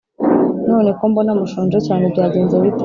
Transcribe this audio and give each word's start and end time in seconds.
none 0.67 0.89
ko 0.97 1.03
mbona 1.11 1.31
mushonje 1.39 1.77
cyane 1.87 2.03
byagenze 2.13 2.55
bite? 2.63 2.79